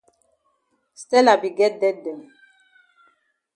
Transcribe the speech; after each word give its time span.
Stella 1.01 1.33
be 1.41 1.49
get 1.57 1.73
debt 1.81 1.97
dem. 2.05 2.19